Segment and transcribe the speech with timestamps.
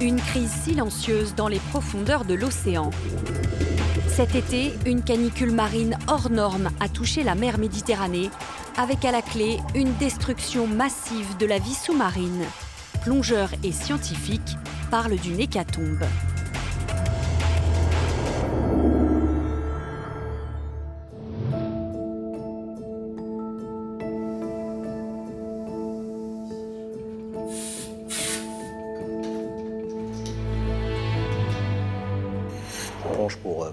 [0.00, 2.90] Une crise silencieuse dans les profondeurs de l'océan.
[4.06, 8.30] Cet été, une canicule marine hors norme a touché la mer Méditerranée,
[8.76, 12.44] avec à la clé une destruction massive de la vie sous-marine.
[13.02, 14.56] Plongeurs et scientifiques
[14.88, 16.04] parlent d'une hécatombe.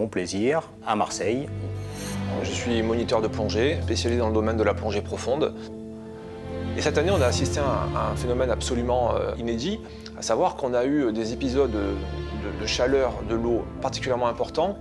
[0.00, 1.46] Mon plaisir à Marseille.
[2.42, 5.52] Je suis moniteur de plongée, spécialisé dans le domaine de la plongée profonde.
[6.78, 9.78] Et cette année, on a assisté à un, phénomène absolument euh, inédit,
[10.18, 14.78] à savoir qu'on a eu des épisodes de, chaleur de l'eau particulièrement importants.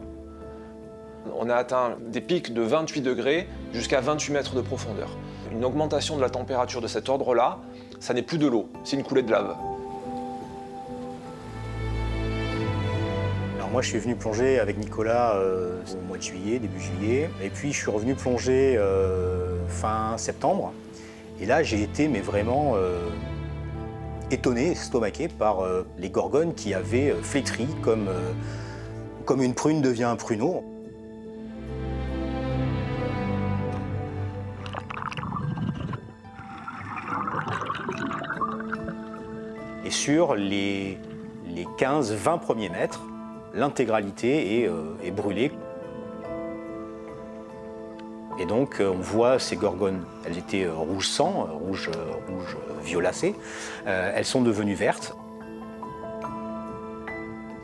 [1.37, 5.09] On a atteint des pics de 28 degrés jusqu'à 28 mètres de profondeur.
[5.51, 7.57] Une augmentation de la température de cet ordre-là,
[7.99, 9.53] ça n'est plus de l'eau, c'est une coulée de lave.
[13.71, 17.29] Moi, je suis venu plonger avec Nicolas euh, au mois de juillet, début juillet.
[17.43, 20.73] Et puis, je suis revenu plonger euh, fin septembre.
[21.39, 23.09] Et là, j'ai été mais vraiment euh,
[24.31, 25.63] étonné, estomaqué par
[25.97, 28.09] les gorgones qui avaient flétri comme,
[29.25, 30.63] comme une prune devient un pruneau.
[39.85, 40.97] Et sur les,
[41.47, 43.01] les 15-20 premiers mètres,
[43.53, 45.51] l'intégralité euh, est, brûlée.
[48.39, 51.89] Et donc euh, on voit ces gorgones, elles étaient euh, rouge sang, rouge,
[52.29, 53.35] rouge violacé,
[53.85, 55.15] elles sont devenues vertes.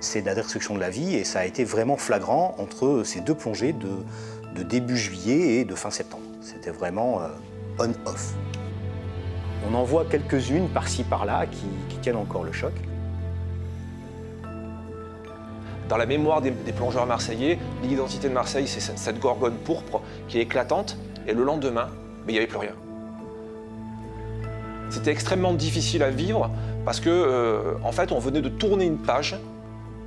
[0.01, 3.33] C'est la destruction de la vie et ça a été vraiment flagrant entre ces deux
[3.33, 6.23] plongées de, début juillet et de fin septembre.
[6.41, 7.21] C'était vraiment
[7.79, 8.33] on-off.
[9.67, 12.73] On en voit quelques-unes par-ci par-là qui tiennent encore le choc.
[15.87, 20.41] Dans la mémoire des, plongeurs marseillais, l'identité de Marseille, c'est cette gorgone pourpre qui est
[20.41, 20.97] éclatante,
[21.27, 21.89] et le lendemain,
[22.27, 22.73] il n'y avait plus rien.
[24.89, 26.49] C'était extrêmement difficile à vivre
[26.85, 29.35] parce que, euh, en fait, on venait de tourner une page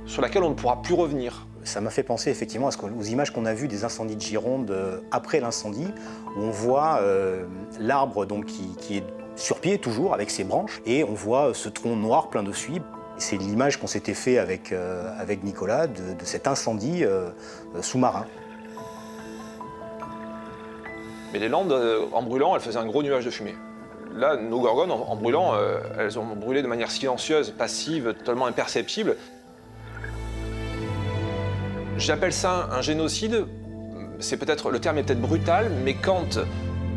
[0.05, 1.45] sur laquelle on ne pourra plus revenir.
[1.63, 4.99] Ça m'a fait penser effectivement aux images qu'on a vues des incendies de Gironde euh,
[5.11, 5.87] après l'incendie,
[6.35, 7.45] où on voit euh,
[7.79, 9.03] l'arbre qui, qui, est
[9.35, 12.81] sur pied toujours avec ses branches, et on voit ce tronc noir plein de suie.
[13.19, 15.11] C'est l'image qu'on s'était fait avec, euh,
[15.43, 17.29] Nicolas de, cet incendie euh,
[17.75, 18.25] euh, sous-marin.
[21.33, 21.75] Mais les landes,
[22.13, 23.55] en brûlant, elles faisaient un gros nuage de fumée.
[24.15, 25.53] Là, nos gorgones, en, brûlant,
[25.99, 29.15] elles ont brûlé de manière silencieuse, passive, totalement imperceptible.
[31.97, 33.45] J'appelle ça un génocide.
[34.17, 36.39] C'est peut-être le terme est peut-être brutal, mais quand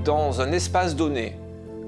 [0.05, 1.37] dans un espace donné,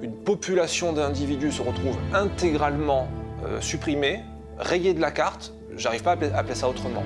[0.03, 3.09] une population d'individus se retrouve intégralement
[3.47, 4.23] euh, supprimer,
[4.59, 7.03] rayer de la carte, j'arrive pas à appeler, ça autrement.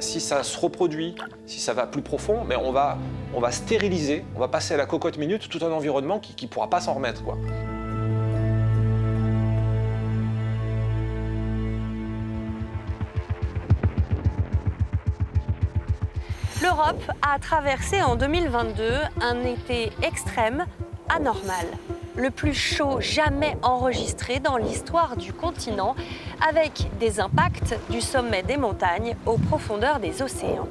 [0.00, 1.16] Si ça se reproduit,
[1.46, 2.98] si ça va plus profond, mais on va,
[3.34, 6.50] on va stériliser, on va passer à la cocotte minute tout un environnement qui ne
[6.50, 7.22] pourra pas s'en remettre.
[16.62, 20.64] L'Europe a traversé en 2022 un été extrême,
[21.08, 21.66] anormal
[22.18, 25.94] le plus chaud jamais enregistré dans l'histoire du continent,
[26.46, 30.68] avec des impacts du sommet des montagnes aux profondeurs des océans.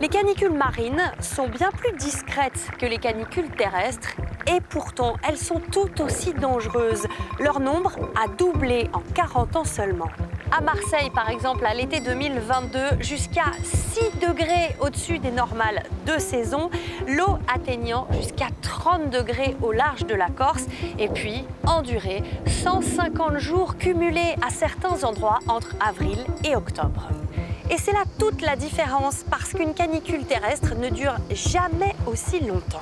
[0.00, 4.14] Les canicules marines sont bien plus discrètes que les canicules terrestres
[4.46, 7.06] et pourtant elles sont tout aussi dangereuses.
[7.40, 7.92] Leur nombre
[8.22, 10.10] a doublé en 40 ans seulement.
[10.56, 16.70] À Marseille, par exemple, à l'été 2022, jusqu'à 6 degrés au-dessus des normales de saison,
[17.08, 20.66] l'eau atteignant jusqu'à 30 degrés au large de la Corse,
[20.96, 27.08] et puis en durée, 150 jours cumulés à certains endroits entre avril et octobre.
[27.68, 32.78] Et c'est là toute la différence parce qu'une canicule terrestre ne dure jamais aussi longtemps.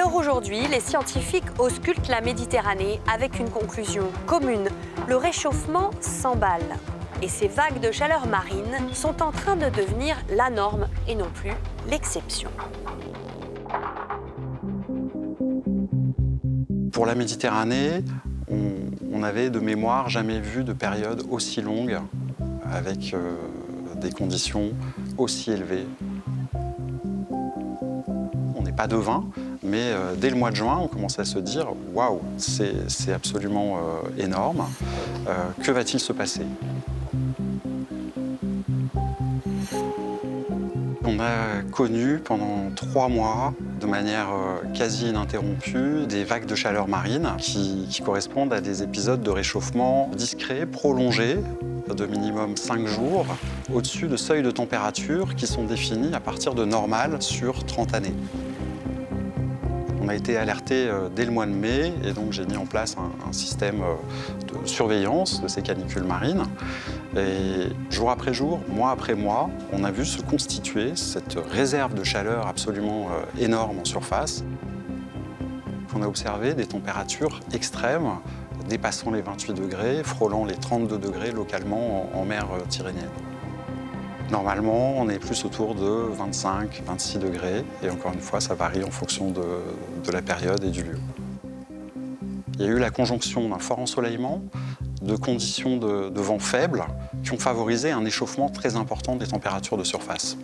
[0.00, 4.66] Alors aujourd'hui, les scientifiques auscultent la Méditerranée avec une conclusion commune.
[5.06, 6.64] Le réchauffement s'emballe.
[7.20, 11.28] Et ces vagues de chaleur marine sont en train de devenir la norme et non
[11.34, 11.52] plus
[11.90, 12.48] l'exception.
[16.92, 18.02] Pour la Méditerranée,
[18.48, 21.98] on, avait de mémoire jamais vu de période aussi longue
[22.64, 23.36] avec euh,
[23.96, 24.70] des conditions
[25.18, 25.86] aussi élevées.
[28.56, 29.26] On n'est pas devin,
[29.62, 33.78] mais euh, dès le mois de juin, on commençait à se dire waouh, c'est absolument
[33.78, 34.66] euh, énorme.
[35.28, 36.42] Euh, que va-t-il se passer?
[41.04, 44.28] On a connu pendant trois mois, de manière
[44.74, 50.10] quasi ininterrompue, des vagues de chaleur marine qui, qui correspondent à des épisodes de réchauffement
[50.14, 51.38] discrets, prolongés,
[51.94, 53.26] de minimum 5 jours,
[53.72, 58.14] au-dessus de seuils de température qui sont définis à partir de normal sur 30 années.
[60.10, 62.96] A été alerté euh, dès le mois de mai et donc j'ai mis en place
[62.98, 66.42] un, système euh, de surveillance de ces canicules marines.
[67.16, 72.02] Et jour après jour, mois après mois, on a vu se constituer cette réserve de
[72.02, 74.42] chaleur absolument euh, énorme en surface.
[75.94, 78.10] On a observé des températures extrêmes
[78.68, 83.29] dépassant les 28 degrés, frôlant les 32 degrés localement en, en mer Tyrrhénienne.
[84.30, 88.84] Normalement, on est plus autour de 25, 26 degrés, et encore une fois, ça varie
[88.84, 90.98] en fonction de, la période et du lieu.
[92.54, 94.42] Il y a eu la conjonction d'un fort ensoleillement,
[95.02, 96.84] de conditions de, de vent faibles,
[97.24, 100.36] qui ont favorisé un échauffement très important des températures de surface.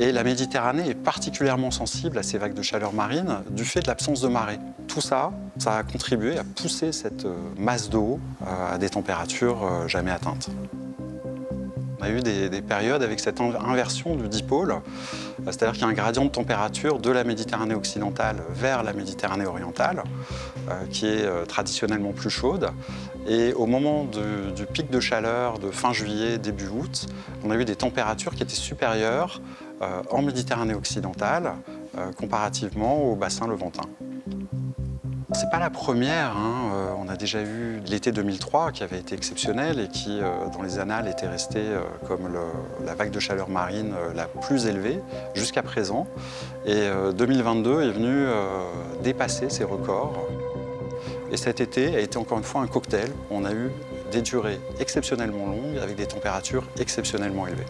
[0.00, 3.86] Et la Méditerranée est particulièrement sensible à ces vagues de chaleur marine du fait de
[3.86, 4.58] l'absence de marée.
[4.88, 9.62] Tout ça, ça a contribué à pousser cette euh, masse d'eau euh, à des températures
[9.62, 10.48] euh, jamais atteintes.
[12.00, 14.74] On a eu des, des périodes avec cette inversion du dipôle,
[15.44, 19.46] c'est-à-dire qu'il y a un gradient de température de la Méditerranée occidentale vers la Méditerranée
[19.46, 20.02] orientale,
[20.68, 22.70] euh, qui est euh, traditionnellement plus chaude.
[23.28, 27.06] Et au moment du pic de chaleur de fin juillet, début août,
[27.44, 29.40] on a eu des températures qui étaient supérieures
[29.82, 31.54] euh, en Méditerranée occidentale
[31.96, 33.82] euh, comparativement au bassin levantin.
[35.32, 36.36] C'est pas la première.
[36.36, 36.72] hein.
[36.74, 40.62] Euh, on a déjà eu l'été 2003 qui avait été exceptionnel et qui, euh, dans
[40.62, 42.28] les annales, était resté euh, comme
[42.84, 45.00] la vague de chaleur marine la plus élevée
[45.34, 46.06] jusqu'à présent.
[46.66, 48.26] Et euh, 2022 est venu
[49.02, 50.12] dépasser ces records.
[51.32, 53.10] Et cet été a été encore une fois un cocktail.
[53.30, 53.70] On a eu
[54.10, 57.66] des durées exceptionnellement longues avec des températures exceptionnellement élevées.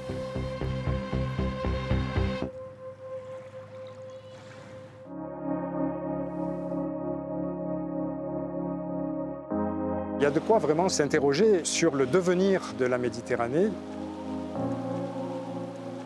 [10.30, 13.68] A de quoi vraiment s'interroger sur le devenir de la Méditerranée.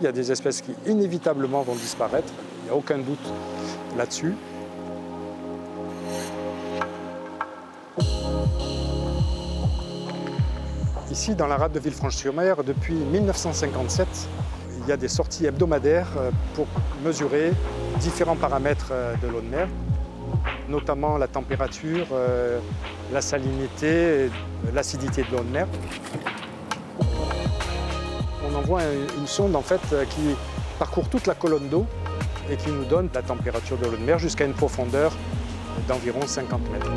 [0.01, 2.33] Il y a des espèces qui inévitablement vont disparaître,
[2.63, 3.33] il n'y a aucun doute
[3.99, 4.35] là-dessus.
[11.11, 14.09] Ici, dans la rade de Villefranche-sur-Mer, depuis 1957,
[14.81, 16.67] il y a des sorties hebdomadaires euh, pour
[17.05, 17.53] mesurer
[18.01, 19.69] différents paramètres euh, de l'eau de mer,
[20.69, 22.59] notamment la température, euh,
[23.13, 24.31] la salinité, et
[24.75, 25.67] l'acidité de l'eau de mer.
[28.51, 30.35] On envoie un- une sonde en fait euh, qui
[30.79, 31.87] parcourt toute la colonne d'eau
[32.51, 35.13] et qui nous donne la température de l'eau de mer jusqu'à une profondeur
[35.89, 36.91] d'environ 50 mètres.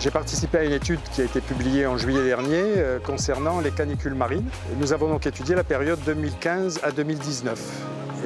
[0.00, 3.70] J'ai participé à une étude qui a été publiée en juillet dernier euh, concernant les
[3.70, 4.48] canicules marines.
[4.80, 7.60] Nous avons donc étudié la période 2015 à 2019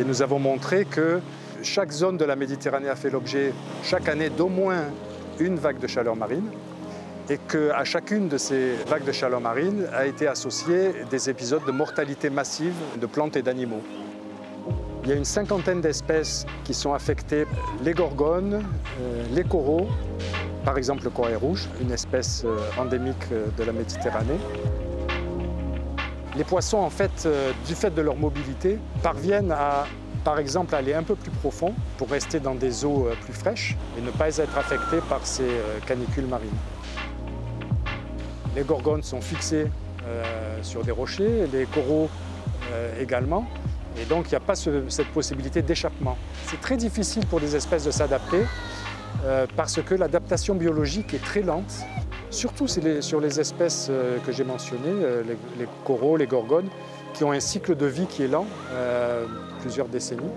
[0.00, 1.20] et nous avons montré que
[1.62, 4.84] chaque zone de la Méditerranée a fait l'objet chaque année d'au moins
[5.38, 6.50] une vague de chaleur marine
[7.28, 11.72] et qu'à chacune de ces vagues de chaleur marine a été associé des épisodes de
[11.72, 13.82] mortalité massive de plantes et d'animaux.
[15.02, 17.46] Il y a une cinquantaine d'espèces qui sont affectées,
[17.82, 18.64] les gorgones,
[19.00, 19.86] euh, les coraux,
[20.64, 24.38] par exemple le corail rouge, une espèce euh, endémique euh, de la Méditerranée.
[26.36, 27.26] Les poissons, en fait,
[27.66, 29.86] du fait de leur mobilité, parviennent à,
[30.26, 33.76] par exemple, aller un peu plus profond pour rester dans des eaux euh, plus fraîches
[33.96, 36.50] et ne pas être affectés par ces euh, canicules marines.
[38.56, 39.68] Les gorgones sont fixées
[40.04, 40.24] euh,
[40.62, 42.08] sur des rochers, les coraux
[43.00, 43.46] également,
[44.00, 46.18] et donc il n'y a pas ce- cette possibilité d'échappement.
[46.46, 48.42] C'est très difficile pour des espèces de s'adapter
[49.54, 51.72] parce que l'adaptation biologique est très lente,
[52.36, 56.68] surtout sur les espèces euh, que j'ai mentionnées, euh, les, les coraux, les gorgones,
[57.14, 59.24] qui ont un cycle de vie qui est lent, euh,
[59.60, 60.30] plusieurs décennies.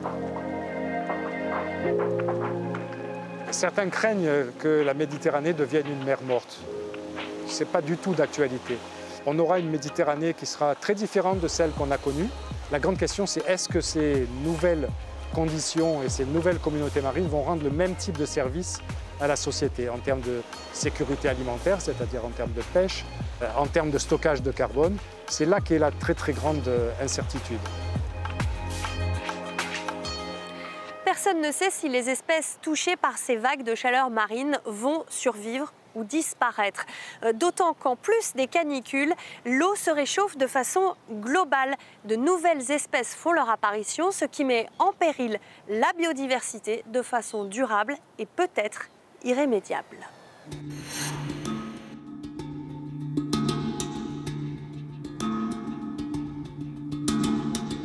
[3.51, 6.59] Certains craignent que la Méditerranée devienne une mer morte.
[7.47, 8.77] Ce n'est pas du tout d'actualité.
[9.25, 12.29] On aura une Méditerranée qui sera très différente de celle qu'on a connue.
[12.71, 14.87] La grande question, c'est est-ce que ces nouvelles
[15.33, 18.79] conditions et ces nouvelles communautés marines vont rendre le même type de service
[19.19, 20.41] à la société en termes de
[20.73, 23.05] sécurité alimentaire, c'est-à-dire en termes de pêche,
[23.41, 24.97] euh, en termes de stockage de carbone.
[25.27, 27.59] C'est là qu'est la très très grande euh, incertitude.
[31.05, 35.73] Personne ne sait si les espèces touchées par ces vagues de chaleur marine vont survivre
[35.95, 36.85] ou disparaître.
[37.23, 39.13] Euh, D'autant qu'en plus des canicules,
[39.45, 41.75] l'eau se réchauffe de façon globale.
[42.05, 47.45] De nouvelles espèces font leur apparition, ce qui met en péril la biodiversité de façon
[47.45, 48.89] durable et peut-être
[49.23, 49.97] irrémédiable.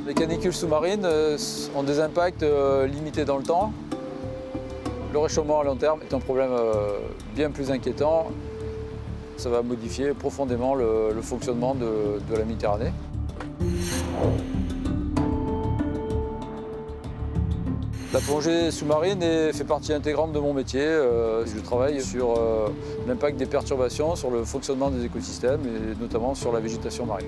[0.07, 1.39] Les canicules sous-marines euh,
[1.75, 3.73] ont des impacts euh, limités dans le temps.
[5.13, 6.99] Le réchauffement à long terme est un problème euh,
[7.35, 8.27] bien plus inquiétant.
[9.37, 12.93] Ça va modifier profondément le, fonctionnement de, de la Méditerranée.
[18.15, 20.83] La plongée sous-marine fait partie intégrante de mon métier.
[20.83, 22.69] Euh, Je travaille sur euh,
[23.09, 27.27] l'impact des perturbations sur le fonctionnement des écosystèmes et notamment sur la végétation marine.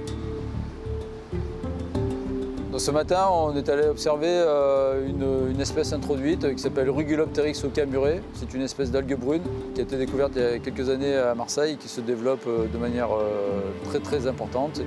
[2.78, 8.20] Ce matin, on est allé observer euh, une, espèce introduite qui s'appelle Rugulopteryx ocamuré.
[8.34, 9.42] C'est une espèce d'algue brune
[9.74, 12.46] qui a été découverte il y a quelques années à Marseille et qui se développe
[12.46, 13.08] de manière
[13.88, 14.80] très très importante.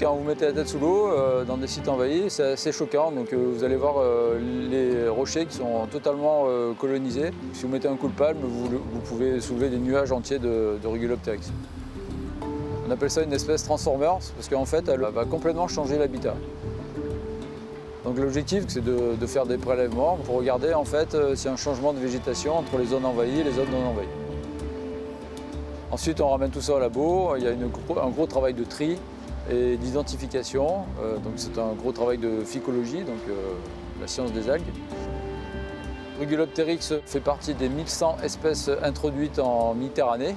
[0.00, 3.12] Quand vous mettez la tête sous l'eau, euh, dans des sites envahis, c'est assez choquant.
[3.12, 6.46] Donc euh, vous allez voir euh, les rochers qui sont totalement
[6.78, 7.30] colonisés.
[7.52, 10.88] Si vous mettez un coup de palme, vous, pouvez soulever des nuages entiers de, de.
[12.86, 16.34] On appelle ça une espèce transformer parce qu'en fait, elle va complètement changer l'habitat.
[18.04, 21.56] Donc l'objectif, c'est de, faire des prélèvements pour regarder en fait s'il y a un
[21.56, 24.08] changement de végétation entre les zones envahies et les zones non envahies.
[25.90, 27.36] Ensuite, on ramène tout ça au labo.
[27.36, 28.98] Il y a un gros travail de tri
[29.50, 30.84] et d'identification.
[31.02, 33.54] Euh, donc c'est un gros travail de phycologie, donc euh,
[34.00, 34.62] la science des algues.
[36.18, 40.36] Rugulopteryx fait partie des 1100 espèces introduites en Méditerranée.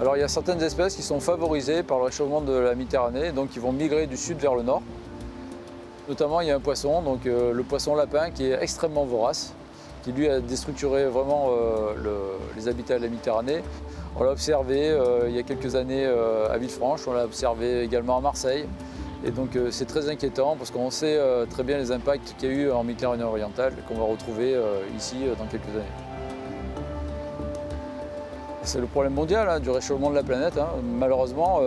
[0.00, 3.32] Alors il y a certaines espèces qui sont favorisées par le réchauffement de la Méditerranée,
[3.32, 4.82] donc qui vont migrer du sud vers le nord.
[6.08, 9.54] Notamment il y a un poisson, donc euh, le poisson lapin qui est extrêmement vorace,
[10.04, 13.62] qui lui a déstructuré vraiment euh, le- les habitats de la Méditerranée.
[14.16, 17.82] On l'a observé euh, il y a quelques années euh, à Villefranche, on l'a observé
[17.82, 18.66] également à Marseille.
[19.26, 21.18] Et donc c'est très inquiétant parce qu'on sait
[21.48, 24.54] très bien les impacts qu'il y a eu en Méditerranée orientale qu'on va retrouver
[24.94, 25.94] ici dans quelques années.
[28.64, 30.58] C'est le problème mondial hein, du réchauffement de la planète.
[30.58, 30.68] hein.
[30.82, 31.60] Malheureusement,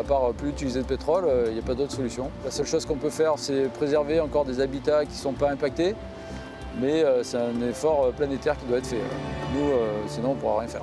[0.00, 2.28] à part plus utiliser de pétrole, il n'y a pas d'autre solution.
[2.44, 5.50] La seule chose qu'on peut faire, c'est préserver encore des habitats qui ne sont pas
[5.50, 5.94] impactés,
[6.78, 9.00] mais euh, c'est un effort euh, planétaire qui doit être fait.
[9.54, 10.82] Nous, euh, sinon, on ne pourra rien faire.